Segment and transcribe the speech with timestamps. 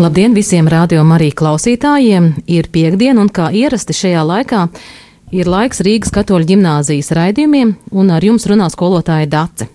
[0.00, 2.30] Labdien visiem radio Marija klausītājiem!
[2.48, 4.62] Ir piekdiena un kā ierasti šajā laikā
[5.36, 9.68] ir laiks Rīgas katoļu ģimnāzijas raidījumiem un ar jums runā skolotāja Dace.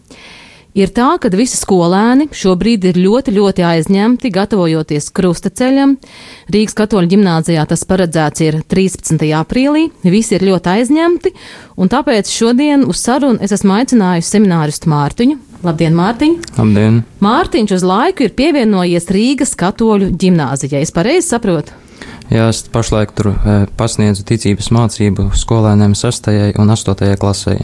[0.74, 5.94] Ir tā, ka visi skolēni šobrīd ir ļoti, ļoti aizņemti, gatavojoties krustaceļam.
[6.49, 9.22] Rīgas katoļu ģimnāzijā tas paredzēts ir 13.
[9.38, 11.36] aprīlī, visi ir ļoti aizņemti,
[11.78, 15.38] un tāpēc šodien uz sarunu es esmu aicinājusi semināristu Mārtiņu.
[15.65, 16.34] Labdien, Mārtiņ!
[16.53, 17.02] Labdien!
[17.23, 20.84] Mārtiņš uz laiku ir pievienojies Rīgas katoļu ģimnāzijai.
[20.85, 21.73] Es pareizi saprotu?
[22.30, 26.30] Jā, es pašlaik tur e, pasniedzu ticības mācību skolēniem 6.
[26.62, 27.16] un 8.
[27.18, 27.55] klasē.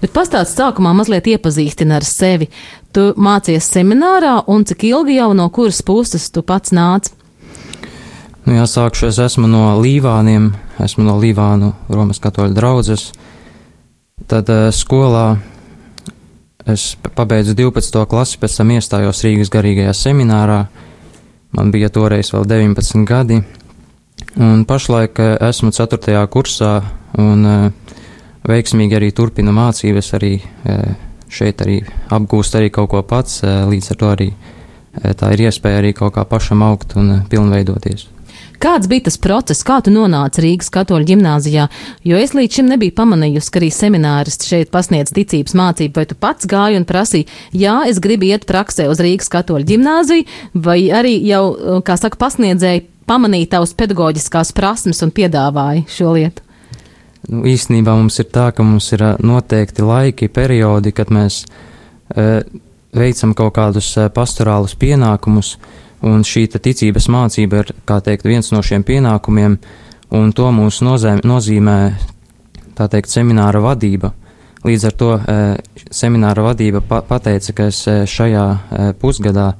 [0.00, 2.48] Bet pastāst sākumā mazliet iepazīstina ar sevi.
[2.96, 7.12] Tu mācies seminārā, un cik ilgi jau no kuras puses tu pats nāc?
[8.46, 13.12] Nu, jā, sākšu es esmu no Līvāniem, esmu no Līvānu Romas katoļu draudzes.
[14.26, 15.36] Tad e, skolā
[16.66, 18.02] es pabeidzu 12.
[18.10, 20.64] klasi, pēc tam iestājos Rīgas garīgajā seminārā.
[21.56, 23.40] Man bija toreiz vēl 19 gadi.
[24.36, 26.20] Un pašlaik eh, esmu 4.
[26.32, 26.72] kursā
[27.22, 27.94] un eh,
[28.48, 30.90] veiksmīgi arī turpinu mācības, arī eh,
[31.32, 31.78] šeit arī
[32.12, 34.28] apgūst arī kaut ko pats, līdz ar to arī
[35.18, 38.06] tā ir iespēja arī kaut kā pašam augt un pilnveidoties.
[38.62, 41.66] Kāds bija tas process, kā tu nonāci Rīgas katoļu ģimnāzijā?
[42.08, 46.16] Jo es līdz šim nebiju pamanījusi, ka arī semināristi šeit pasniedz ticības mācību, vai tu
[46.18, 51.18] pats gāji un prasīji, jā, es gribu iet praksē uz Rīgas katoļu ģimnāziju, vai arī
[51.28, 51.44] jau,
[51.84, 56.42] kā saka, pasniedzēji pamanīja tavas pedagoģiskās prasmes un piedāvāja šo lietu?
[57.26, 62.44] Nu, īstenībā mums ir tā, ka mums ir noteikti laiki, periodi, kad mēs e,
[62.94, 65.56] veicam kaut kādus pastorālus pienākumus,
[66.04, 69.56] un šī ticības mācība ir, kā teikt, viens no šiem pienākumiem,
[70.16, 71.78] un to mums nozēm, nozīmē,
[72.76, 74.12] tā teikt, semināra vadība.
[74.66, 75.40] Līdz ar to e,
[75.94, 79.52] semināra vadība pa, pateica, ka es šajā e, pusgadā,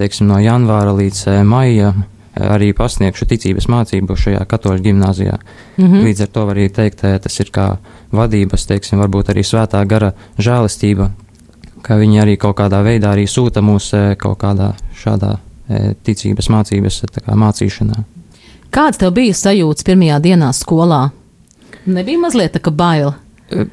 [0.00, 2.04] teiksim, no janvāra līdz e, maijam,
[2.40, 5.38] arī pasniegšu ticības mācību šajā katoļu gimnāzijā.
[5.76, 6.04] Mm -hmm.
[6.06, 7.76] Līdz ar to var arī teikt, tas ir kā
[8.12, 11.10] vadības, teiksim, varbūt arī svētā gara žēlistība,
[11.82, 15.38] ka viņi arī kaut kādā veidā arī sūta mūs kaut kādā šādā
[16.06, 18.04] ticības mācības kā, mācīšanā.
[18.74, 21.08] Kāds tev bija sajūts pirmajā dienā skolā?
[21.90, 23.16] Nebija mazliet tā kā baila?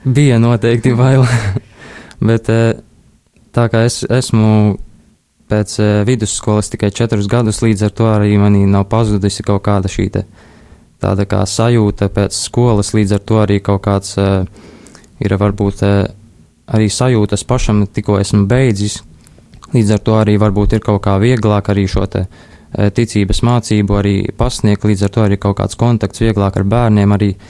[0.03, 1.27] Bija noteikti baila,
[2.29, 4.77] bet tā kā es esmu
[5.47, 5.77] pēc
[6.07, 10.09] vidusskolas tikai četrus gadus, līdz ar to arī manī nav pazudusi kaut kāda šī
[10.97, 15.83] tāda kā sajūta pēc skolas, līdz ar to arī kaut kāds ir varbūt
[16.67, 18.99] arī sajūtas pašam, tikko esmu beidzis,
[19.73, 23.97] līdz ar to arī varbūt ir kaut kā vieglāk arī šo te uh, ticības mācību
[23.99, 27.49] arī pasniegt, līdz ar to arī kaut kāds kontakts vieglāk ar bērniem, arī uh,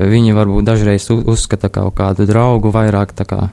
[0.00, 3.48] viņi varbūt dažreiz uzskata kaut kādu draugu vairāk tā kā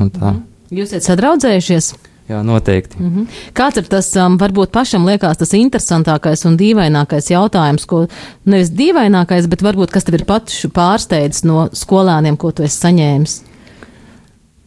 [0.00, 0.34] un tā.
[0.74, 1.94] Jūs esat sadraudzējušies?
[2.28, 2.96] Jā, noteikti.
[2.98, 3.26] Mm -hmm.
[3.52, 8.06] Kāds ir tas, um, varbūt pašam liekas tas interesantākais un dīvainākais jautājums, ko
[8.44, 13.42] nevis dīvainākais, bet varbūt kas tev ir pats pārsteidzis no skolēniem, ko tu esi saņēmis?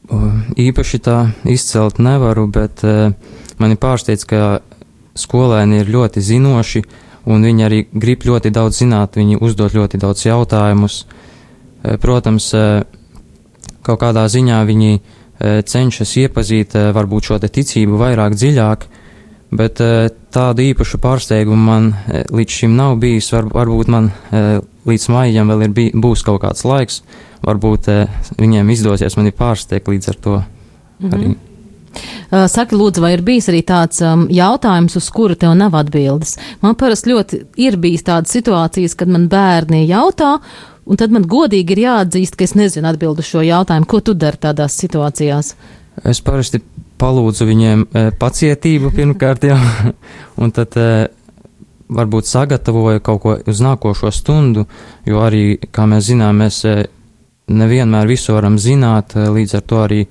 [0.08, 1.18] Īpaši tā
[1.52, 3.12] izcelt nevaru, bet uh,
[3.60, 4.60] mani pārsteidz, ka
[5.18, 6.84] skolēni ir ļoti zinoši
[7.28, 11.02] un viņi arī grib ļoti daudz zināt, viņi uzdod ļoti daudz jautājumus.
[11.04, 12.86] Uh, protams, uh,
[13.84, 18.88] kaut kādā ziņā viņi uh, cenšas iepazīt varbūt šo ticību vairāk dziļāk,
[19.58, 19.80] bet
[20.36, 21.86] tādu īpašu pārsteigumu man
[22.36, 23.30] līdz šim nav bijis.
[23.32, 24.10] Var, varbūt man
[24.88, 26.98] līdz maijam vēl ir bij, būs kaut kāds laiks,
[27.46, 27.92] varbūt
[28.38, 31.14] viņiem izdosies mani pārsteigt līdz ar to mhm.
[31.14, 31.36] arī.
[32.28, 36.36] Saki, lūdzu, vai ir bijis arī tāds um, jautājums, uz kuru tev nav atbildes?
[36.62, 40.36] Man parasti ļoti ir bijis tādas situācijas, kad man bērni jautā,
[40.88, 43.88] Un tad man godīgi ir jāatzīst, ka es nezinu atbildu šo jautājumu.
[43.92, 45.54] Ko tu dari tādās situācijās?
[46.08, 46.62] Es parasti
[47.02, 49.58] palūdzu viņiem e, pacietību pirmkārt, jā,
[50.42, 51.08] un tad e,
[51.92, 54.64] varbūt sagatavoju kaut ko uz nākošo stundu,
[55.08, 56.78] jo arī, kā mēs zinām, mēs e,
[57.48, 60.10] nevienmēr visu varam zināt, e, līdz ar to arī e,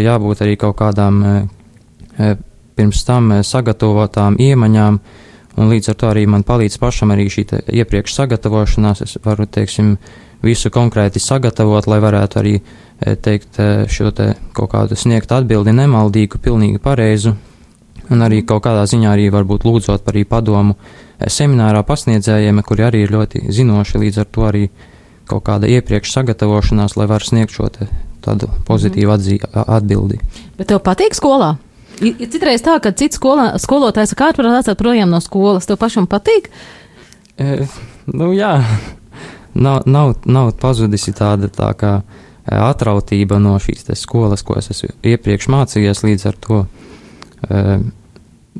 [0.00, 1.34] jābūt arī kaut kādām e,
[2.18, 2.34] e
[2.76, 4.98] pirms tam sagatavotām iemaņām,
[5.60, 9.02] un līdz ar to arī man palīdz pašam arī šī iepriekš sagatavošanās.
[9.04, 9.98] Es varu, teiksim,
[10.42, 12.54] visu konkrēti sagatavot, lai varētu arī
[13.20, 13.60] teikt
[13.92, 17.34] šo te kaut kādu sniegt atbildi nemaldīgu, pilnīgi pareizu,
[18.08, 20.78] un arī kaut kādā ziņā arī varbūt lūdzot par padomu
[21.20, 24.64] seminārā pasniedzējiem, kuri arī ir ļoti zinoši, līdz ar to arī
[25.32, 27.70] kaut kāda iepriekš sagatavošanās, lai var sniegt šo
[28.22, 30.20] tādu pozitīvu atzī, atbildi.
[30.58, 31.56] Bet tev patīk skolā?
[32.02, 36.08] Ir, citreiz tā, ka cits skolā, skolotājs saka, var atstāt projām no skolas, tev pašam
[36.10, 36.48] patīk?
[37.38, 37.66] E,
[38.10, 38.56] nu jā,
[39.54, 42.04] nav, nav, nav pazudusi tāda tā kā e,
[42.56, 46.62] atrautība no šīs skolas, ko es esmu iepriekš mācījies līdz ar to.
[47.48, 47.62] E,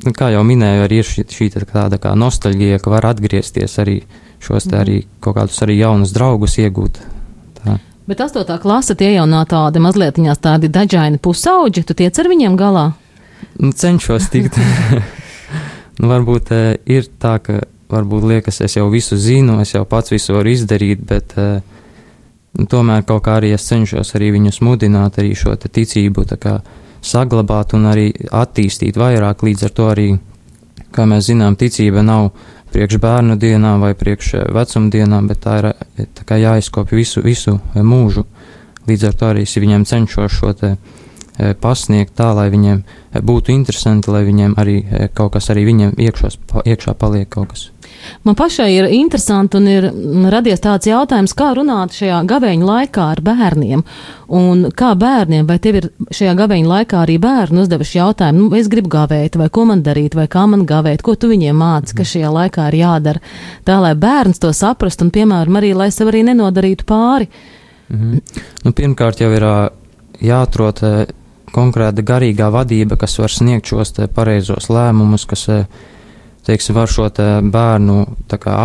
[0.03, 4.01] nu, kā jau minēju, arī ir šī, šī tāda kā nostalģija, ka var atgriezties arī
[4.43, 6.99] šos te arī kaut kādus arī jaunus draugus iegūt.
[7.61, 7.77] Tā.
[8.09, 12.57] Bet astotā klase tie jau nav tādi mazliet tādi dažādi pusauģi, tu tiec ar viņiem
[12.59, 12.91] galā?
[13.59, 14.57] Nu, cenšos tikt.
[15.99, 17.61] nu, varbūt e, ir tā, ka
[17.93, 21.49] varbūt liekas, es jau visu zinu, es jau pats visu varu izdarīt, bet e,
[22.59, 26.57] nu, tomēr kaut kā arī es cenšos arī viņus mudināt, arī šo ticību kā,
[27.03, 29.43] saglabāt un arī attīstīt vairāk.
[29.43, 30.07] Līdz ar to arī,
[30.95, 32.31] kā mēs zinām, ticība nav
[32.73, 37.57] priekš bērnu dienām vai priekš eh, vecumdienām, bet tā ir eh, tā jāizkopja visu, visu
[37.59, 38.25] eh, mūžu.
[38.89, 40.75] Līdz ar to arī es viņiem cenšos šo te
[41.63, 42.83] pasniegt tā, lai viņiem
[43.25, 44.75] būtu interesanti, lai viņiem arī
[45.17, 47.63] kaut kas arī viņiem iekšos, iekšā paliek kaut kas.
[48.23, 49.87] Man pašai ir interesanti un ir
[50.31, 53.83] radies tāds jautājums, kā runāt šajā gaveņa laikā ar bērniem.
[54.33, 58.69] Un kā bērniem, vai tev ir šajā gaveņa laikā arī bērni uzdevuši jautājumu, nu, es
[58.71, 62.13] gribu gavēt, vai ko man darīt, vai kā man gavēt, ko tu viņiem māci, kas
[62.15, 63.23] šajā laikā ir jādara.
[63.67, 67.29] Tā, lai bērns to saprast un, piemēram, arī, lai sev arī nenodarītu pāri.
[67.93, 68.21] Mhm.
[68.65, 69.47] Nu, pirmkārt jau ir
[70.23, 70.81] jāatrod
[71.53, 75.47] konkrēta garīgā vadība, kas var sniegt šos pareizos lēmumus, kas
[76.47, 77.97] teiksim, var šo te bērnu
[78.31, 78.57] kā,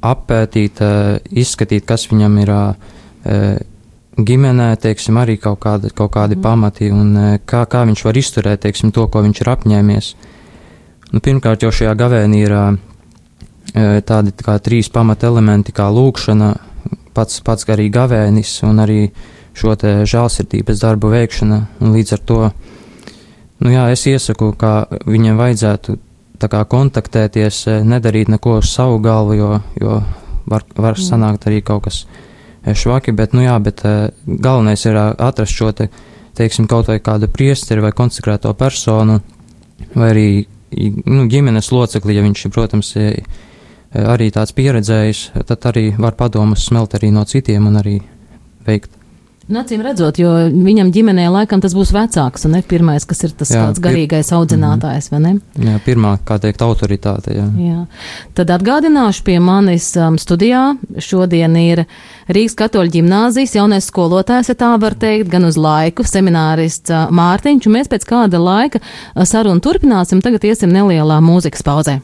[0.00, 0.80] apētīt,
[1.30, 2.52] izskatīt, kas viņam ir
[4.20, 6.44] ģimenē, teiksim, arī kaut kādi, kaut kādi mm.
[6.44, 7.12] pamati un
[7.48, 10.10] kā, kā viņš var izturēt, teiksim, to, ko viņš ir apņēmies.
[11.10, 12.56] Nu, pirmkārt, jau šajā gavēnī ir
[14.06, 16.50] tādi tā kā trīs pamata elementi, kā lūkšana,
[17.14, 19.00] pats, pats garīgi gavēnis un arī
[19.56, 22.38] šo te žālsirdības darbu veikšana, līdz ar to,
[23.60, 24.74] nu jā, es iesaku, kā
[25.06, 25.96] viņiem vajadzētu
[26.48, 29.50] kā kontaktēties, eh, nedarīt neko uz savu galvu, jo,
[29.80, 29.98] jo
[30.46, 31.02] var, var mm.
[31.04, 35.72] sanākt arī kaut kas eh, švaki, bet, nu jā, bet eh, galvenais ir atrast šo
[35.72, 35.90] te,
[36.38, 39.20] teiksim, kaut vai kādu priesteri vai konsekrēto personu,
[39.94, 40.28] vai arī,
[41.04, 42.94] nu, ģimenes locekli, ja viņš, protams,
[43.90, 47.96] arī tāds pieredzējis, tad arī var padomus smelt arī no citiem un arī
[48.66, 48.99] veikt
[49.50, 53.50] Nacīm redzot, jo viņam ģimenē laikam tas būs vecāks un ne pirmais, kas ir tas
[53.50, 54.36] jā, tāds garīgais pir...
[54.38, 55.32] audzinātājs, vai ne?
[55.58, 57.48] Jā, pirmā, kā teikt, autoritāte, jā.
[57.58, 57.80] jā.
[58.38, 60.62] Tad atgādināšu pie manis um, studijā.
[61.02, 61.82] Šodien ir
[62.30, 67.66] Rīgas katoļu ģimnāzijas jaunais skolotājs, ja tā var teikt, gan uz laiku, seminārists uh, Mārtiņš,
[67.66, 70.22] un mēs pēc kāda laika uh, sarunu turpināsim.
[70.22, 71.98] Tagad iesim nelielā mūzikas pauzē.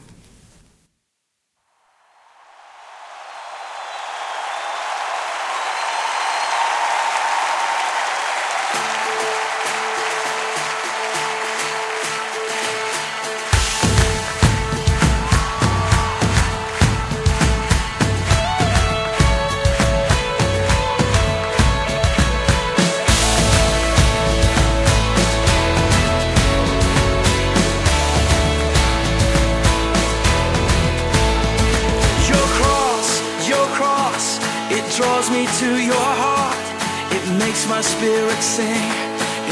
[37.27, 38.87] It makes my spirit sing.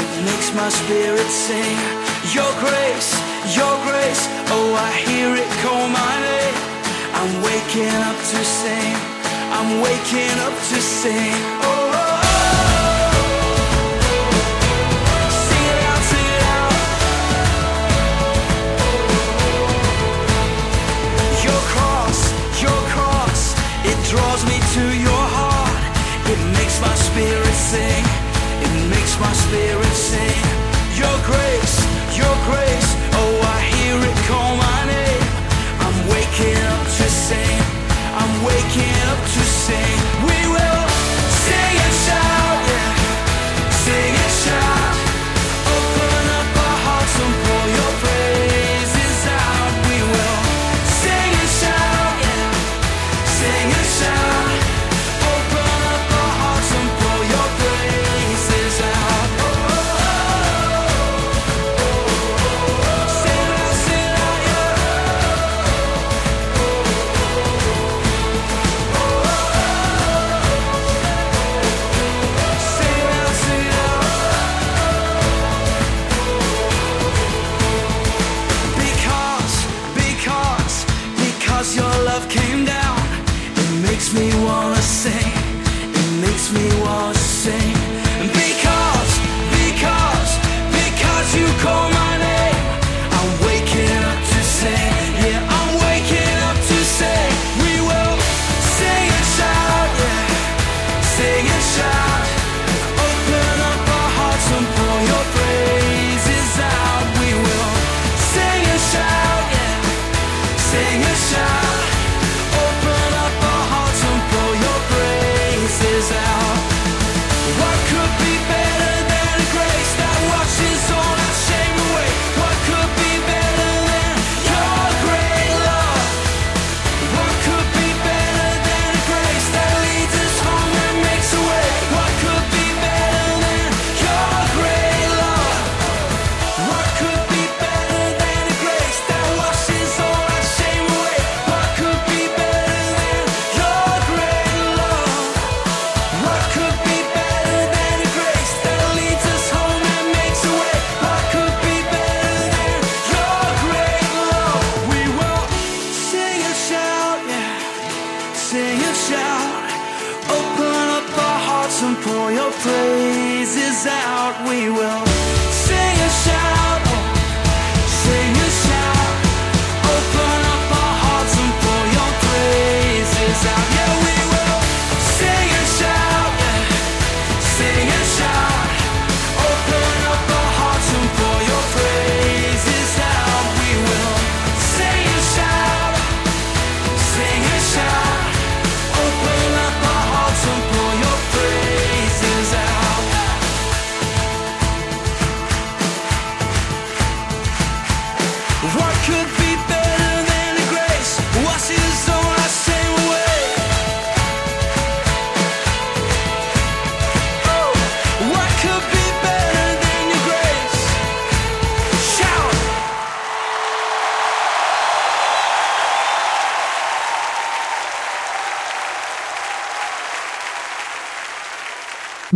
[0.00, 1.76] It makes my spirit sing.
[2.32, 3.12] Your grace,
[3.52, 4.24] your grace.
[4.48, 6.56] Oh, I hear it call my name.
[7.20, 8.96] I'm waking up to sing.
[9.52, 11.36] I'm waking up to sing.
[11.68, 11.75] Oh,
[29.20, 30.42] my spirit sing.
[30.96, 32.65] Your grace, your grace.
[110.76, 111.05] singing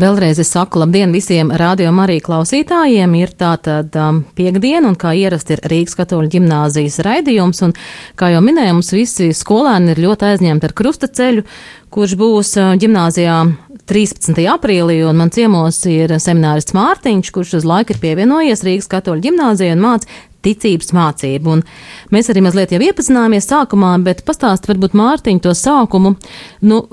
[0.01, 3.13] Vēlreiz es saku labdien visiem radio Marija klausītājiem.
[3.19, 7.61] Ir tātad um, piekdiena un kā ierasti ir Rīgas katoļu ģimnāzijas raidījums.
[7.67, 7.75] Un,
[8.17, 11.45] kā jau minēju, mums visi skolēni ir ļoti aizņemti ar krustaceļu,
[11.93, 13.37] kurš būs uh, ģimnāzijā
[13.91, 14.41] 13.
[14.55, 19.77] aprīlī, un man ciemos ir seminārists Mārtiņš, kurš uz laiku ir pievienojies Rīgas katoļu ģimnāzijai
[19.77, 21.59] un māca ticības mācību.
[21.59, 21.67] Un
[22.15, 26.17] mēs arī mazliet jau iepazināmies sākumā, bet pastāst varbūt Mārtiņu to sākumu.
[26.65, 26.87] Nu,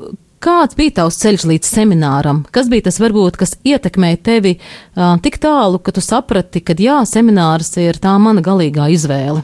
[0.44, 2.44] Kāds bija tavs ceļš līdz semināram?
[2.53, 7.00] Kas bija tas, varbūt, kas ietekmēja tevi uh, tik tālu, ka tu saprati, ka jā,
[7.10, 9.41] seminārs ir tā mana galīgā izvēle?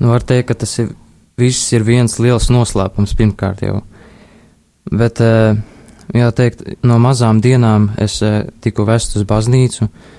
[0.00, 0.94] Nu, var teikt, ka tas ir,
[1.40, 3.82] viss ir viens liels noslēpums pirmkārt jau.
[4.88, 5.60] Bet, uh,
[6.16, 10.16] jāteikt, no mazām dienām es uh, tiku vest uz baznīcu, uh,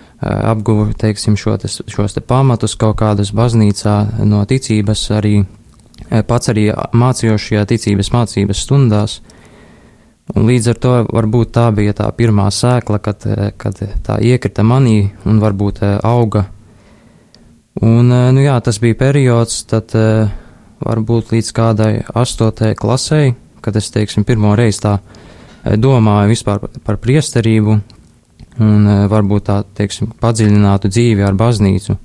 [0.54, 5.40] apguvu, teiksim, šo te, šos te pamatus kaut kādas baznīcā no ticības arī
[6.28, 9.20] pats arī mācījos šajā ticības mācības stundās.
[10.36, 13.26] Un līdz ar to varbūt tā bija tā pirmā sēkla, kad,
[13.60, 16.46] kad tā iekrita manī un varbūt auga.
[17.82, 19.92] Un, nu jā, tas bija periods, tad
[20.82, 24.98] varbūt līdz kādai astotajai klasei, kad es, teiksim, pirmo reizi tā
[25.78, 27.76] domāju vispār par priesterību
[28.62, 31.98] un varbūt tā, teiksim, padziļinātu dzīvi ar baznīcu.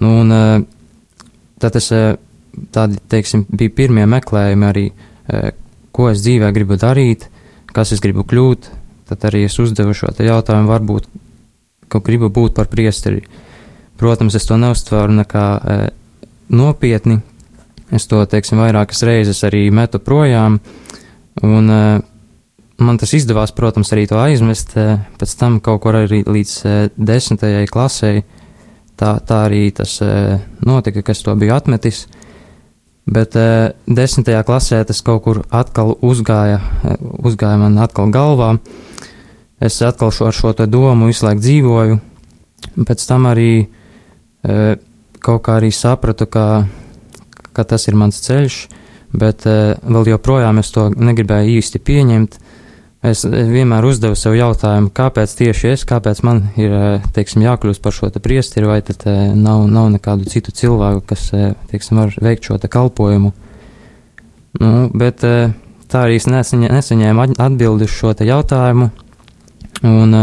[0.00, 0.66] Nu, un
[1.60, 1.90] tad es
[2.74, 5.52] tādi, teiksim, bija pirmie meklējumi arī, e,
[5.94, 7.26] ko es dzīvē gribu darīt,
[7.74, 8.70] kas es gribu kļūt,
[9.10, 11.08] tad arī es uzdevu šo jautājumu, varbūt,
[11.90, 13.24] ka gribu būt par priesteri.
[14.00, 15.80] Protams, es to neuztveru nekā e,
[16.56, 17.20] nopietni,
[17.90, 20.60] es to, teiksim, vairākas reizes arī metu projām,
[21.42, 21.82] un e,
[22.80, 24.76] man tas izdevās, protams, arī to aizmest,
[25.20, 26.54] pēc tam kaut kur arī līdz
[26.96, 28.22] desmitajai klasei,
[28.96, 29.98] tā, tā arī tas
[30.64, 32.06] notika, kas to bija atmetis.
[33.10, 36.94] Bet e, desmitajā klasē tas kaut kur atkal uzgāja, e,
[37.26, 38.52] uzgāja man atkal galvā.
[39.60, 41.98] Es atkal šo, ar šo domu visu laiku dzīvoju.
[42.86, 44.76] Pēc tam arī e,
[45.18, 46.46] kaut kā arī sapratu, ka,
[47.52, 48.60] ka tas ir mans ceļš,
[49.12, 52.38] bet e, vēl joprojām es to negribēju īsti pieņemt.
[53.00, 57.94] Es vienmēr uzdevu sev jautājumu, kāpēc tieši es, kāpēc man ir, eh, teiksim, jākļūst par
[57.96, 62.12] šo te priesteri, vai tad eh, nav, nav nekādu citu cilvēku, kas, eh, teiksim, var
[62.20, 63.32] veikt šo te kalpojumu.
[64.60, 68.90] Nu, bet tā arī es nesaņē, nesaņēmu atbildi uz šo jautājumu,
[69.86, 70.16] un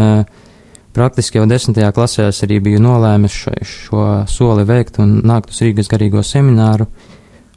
[0.93, 5.63] praktiski jau desmitajā klasē es arī biju nolēmis šo, šo soli veikt un nākt uz
[5.63, 6.89] Rīgas garīgo semināru.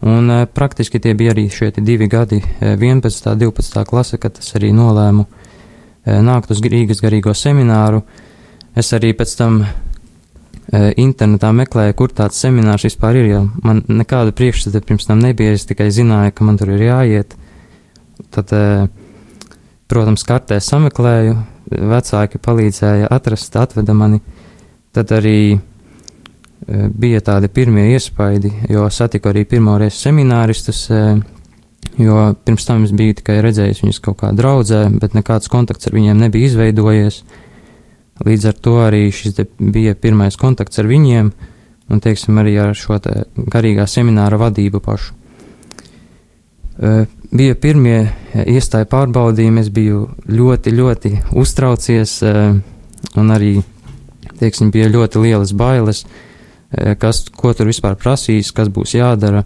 [0.01, 3.31] Un e, praktiski tie bija arī šie divi gadi, 11.
[3.33, 3.85] un 12.
[3.85, 8.01] klase, kad es arī nolēmu e, nākt uz Rīgas garīgo semināru.
[8.77, 9.69] Es arī pēc tam e,
[11.03, 15.69] internetā meklēju, kur tāds seminārs vispār ir, jo man nekāda priekšstata pirms tam nebija, es
[15.69, 17.37] tikai zināju, ka man tur ir jāiet.
[18.31, 18.53] Tad,
[19.91, 21.37] protams, kartē sameklēju,
[21.71, 24.21] vecāki palīdzēja atrast, atveda mani.
[24.95, 25.59] Tad arī
[26.69, 30.87] bija tādi pirmie iespaidi, jo satiku arī pirmoreiz semināristus,
[32.01, 35.97] jo pirms tam es biju tikai redzējis viņus kaut kā draudzē, bet nekāds kontakts ar
[35.97, 37.23] viņiem nebija izveidojies.
[38.21, 41.33] Līdz ar to arī šis bija pirmais kontakts ar viņiem,
[41.91, 45.17] un, teiksim, arī ar šo te garīgā semināra vadību pašu.
[47.31, 47.99] Bija pirmie
[48.45, 52.19] iestāja pārbaudījumi, es biju ļoti, ļoti uztraucies,
[53.21, 53.55] un arī,
[54.41, 56.05] teiksim, bija ļoti lielas bailes,
[57.01, 59.45] kas, ko tur vispār prasīs, kas būs jādara.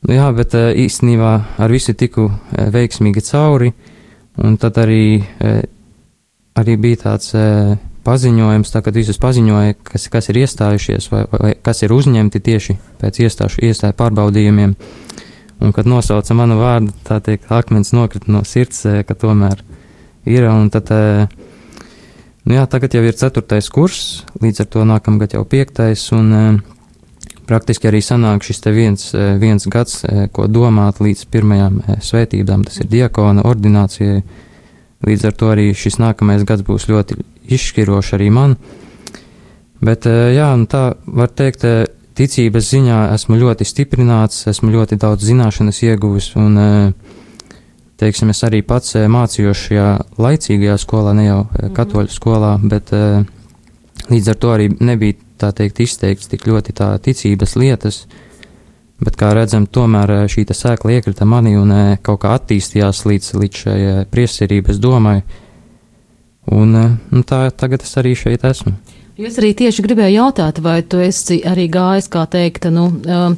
[0.00, 3.74] Nu, jā, bet īstenībā ar visu tiku veiksmīgi cauri,
[4.40, 5.20] un tad arī,
[6.56, 7.34] arī bija tāds
[8.06, 12.76] paziņojums, tā, kad visus paziņoja, kas, kas ir iestājušies vai, vai kas ir uzņemti tieši
[13.00, 14.74] pēc iestāšu iestāju pārbaudījumiem.
[15.60, 19.60] Un, kad nosauca manu vārdu, tā teikt, akmens nokrita no sirds, ka tomēr
[20.24, 20.46] ir.
[20.48, 20.88] Un tad,
[22.46, 26.60] nu jā, tagad jau ir ceturtais kurs, līdz ar to nākamgad jau piektais, un
[27.48, 29.10] praktiski arī sanāk šis viens,
[29.42, 34.22] viens gads, ko domāt līdz pirmajām svētībām, tas ir diakona ordinācijai.
[35.00, 37.16] Līdz ar to arī šis nākamais gads būs ļoti
[37.56, 38.58] izšķirošs arī man.
[39.80, 41.64] Bet, jā, tā var teikt,
[42.20, 46.92] ticības ziņā esmu ļoti stiprināts, esmu ļoti daudz zināšanas ieguvis, un, eh,
[48.00, 49.90] teiksim, es arī pats eh, mācījos šajā
[50.20, 51.74] laicīgajā skolā, ne jau mm -hmm.
[51.76, 52.92] katoļu skolā, bet
[54.10, 58.06] līdz ar to arī nebija, tā teikt, izteikts tik ļoti tā ticības lietas,
[59.00, 64.04] bet, kā redzam, tomēr šī sēkla iekrita manī un kaut kā attīstījās līdz, līdz šai
[64.10, 65.22] priesterības domai,
[66.46, 68.72] un nu, tā tagad es arī šeit esmu.
[69.26, 73.34] Es arī tieši gribēju jautāt, vai tu esi arī gājis, kā teikt, nu, um,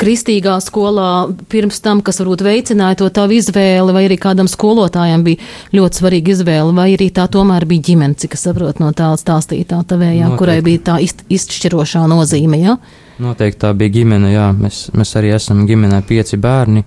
[0.00, 5.38] kristīgā skolā pirms tam, kas varbūt veicināja to tavu izvēli, vai arī kādam skolotājam bija
[5.76, 9.84] ļoti svarīga izvēle, vai arī tā tomēr bija ģimene, cik es saprotu no tā stāstītā
[9.86, 10.40] tavējā, Noteikti.
[10.40, 12.74] kurai bija tā iz, izšķirošā nozīme, jā?
[12.74, 13.00] Ja?
[13.22, 14.48] Noteikti tā bija ģimene, jā.
[14.56, 16.84] Mēs, mēs arī esam ģimenē pieci bērni.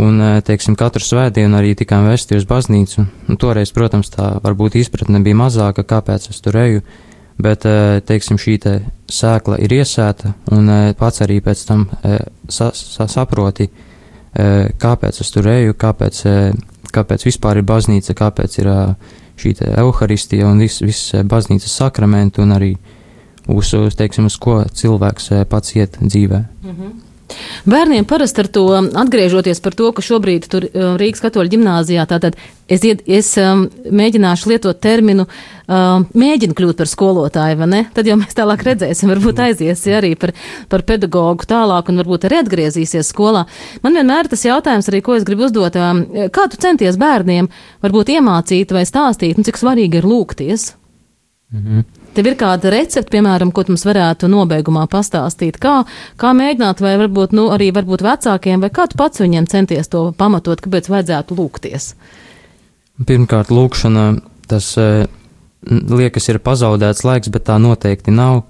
[0.00, 3.04] Un, eh, teiksim, katru svētdienu arī tikām vesti uz baznīcu.
[3.28, 6.82] Un toreiz, protams, tā varbūt izpratne bija mazāka, kāpēc es tur eju.
[7.40, 8.72] Bet, eh, teiksim, šī te
[9.08, 13.70] sēkla ir iesēta, un eh, pats arī pēc tam eh, sa, sa, saproti,
[14.30, 16.20] kāpēc es tur eju, kāpēc,
[16.94, 18.68] kāpēc vispār ir baznīca, kāpēc ir
[19.42, 22.68] šī evaharistija un viss vis baznīcas sakramenti, un arī
[23.50, 26.44] uz, teiksim, uz ko cilvēks pats iet dzīvē.
[26.62, 26.92] -hmm.
[27.66, 28.64] Bērniem parasti ar to
[29.02, 32.38] atgriežoties par to, ka šobrīd tur Rīgas katoļu ģimnāzijā, tātad
[32.70, 35.26] es, ied, es um, mēģināšu lietot terminu,
[35.66, 37.82] um, mēģinu kļūt par skolotāju, vai ne?
[37.96, 40.32] Tad jau mēs tālāk redzēsim, varbūt aizies arī par,
[40.72, 43.46] par pedagogu tālāk un varbūt arī atgriezīsies skolā.
[43.84, 47.50] Man vienmēr tas jautājums arī, ko es gribu uzdot, um, kā tu centies bērniem
[47.84, 50.70] varbūt iemācīt vai stāstīt, un cik svarīgi ir lūgties?
[51.52, 51.84] -hmm.
[52.14, 55.84] Tev ir kāda recepte, piemēram, ko mums varētu nobeigumā pastāstīt, kā,
[56.18, 60.10] kā mēģināt, vai varbūt, nu, arī varbūt vecākiem, vai kā tu pats viņiem centies to
[60.18, 61.94] pamatot, kāpēc vajadzētu lūgties?
[63.06, 64.04] Pirmkārt, lūkšana,
[64.50, 65.06] tas e,
[65.68, 68.42] liekas ir pazaudēts laiks, bet tā noteikti nav,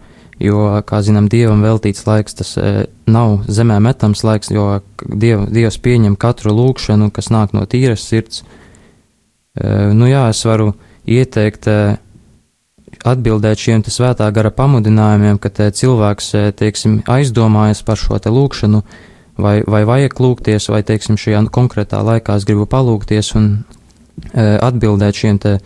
[0.42, 2.72] jo, kā zinām, Dievam veltīts laiks, tas e,
[3.06, 8.42] nav zemē metams laiks, jo diev, Dievs pieņem katru lūkšanu, kas nāk no tīras sirds.
[8.42, 10.72] E, nu jā, es varu
[11.06, 11.68] ieteikt
[13.06, 18.82] atbildēt šiem svētā gara pamudinājumiem, ka cilvēks, teiksim, aizdomājas par šo lūkšanu,
[19.40, 23.52] vai, vai vajag lūgties, vai, teiksim, šajā konkrētā laikā es gribu palūgties un
[24.60, 25.60] atbildēt šiem te e,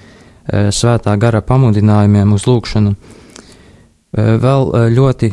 [0.74, 2.94] svētā gara pamudinājumiem uz lūkšanu.
[2.94, 2.96] E,
[4.40, 5.32] vēl ļoti,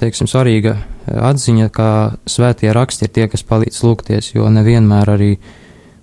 [0.00, 0.76] teiksim, svarīga
[1.08, 1.88] atziņa, ka
[2.28, 5.32] svētie raksti ir tie, kas palīdz lūgties, jo nevienmēr arī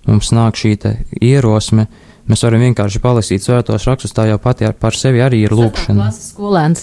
[0.06, 0.76] mums nāk šī
[1.20, 1.88] ierosme,
[2.26, 6.08] Mēs varam vienkārši palasīt svētos rakstus, tā jau pati ar par sevi arī ir lūkšana.
[6.10, 6.80] Skolēns.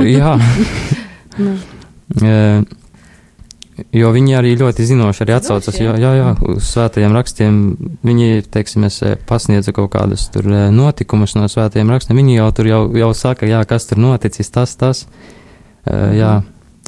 [0.00, 0.38] Jā.
[3.92, 7.58] Jo viņi arī ļoti zinoši arī atsaucas, jā, jā, jā, uz svētajiem rakstiem.
[8.06, 12.20] Viņi, teiksim, es pasniedzu kaut kādus tur notikumus no svētajiem rakstiem.
[12.20, 15.04] Viņi jau tur jau, jau saka, jā, kas tur noticis, tas, tas.
[15.82, 16.32] Uh, jā,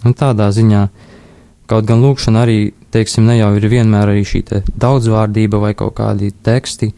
[0.05, 0.87] un tādā ziņā.
[1.71, 2.59] Kaut gan lūkšana arī,
[2.93, 4.43] teiksim, ne jau ir vienmēr arī šī
[4.77, 6.91] daudzvārdība vai kaut kādi teksti,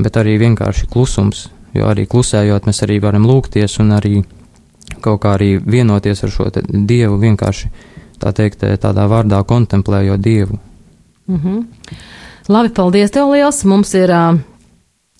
[0.00, 4.22] bet arī vienkārši klusums, jo arī klusējot mēs arī varam lūgties un arī
[5.04, 7.70] kaut kā arī vienoties ar šo Dievu vienkārši,
[8.22, 10.58] tā teikt, tādā vārdā kontemplējot Dievu.
[11.26, 11.64] Mm -hmm.
[12.48, 13.64] Labi, paldies tev liels!
[13.64, 14.38] Mums ir uh,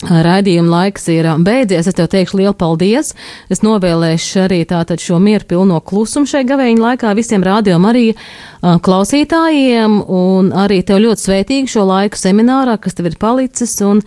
[0.04, 1.87] Raidījuma laiks ir beidzies.
[1.88, 3.14] Es tev teikšu lielu paldies.
[3.48, 8.76] Es novēlēšu arī tātad šo mieru pilno klusumu šai gavēņa laikā visiem rādījumam arī uh,
[8.76, 13.80] klausītājiem un arī tev ļoti svētīgi šo laiku seminārā, kas tev ir palicis.
[13.80, 14.02] Un,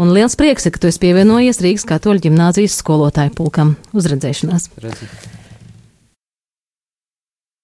[0.00, 3.74] Un liels prieks, ka tu esi pievienojies Rīgas katoļu ģimnāzijas skolotāju pulkam.
[3.92, 4.70] Uzredzēšanās!
[4.80, 5.10] Redzi.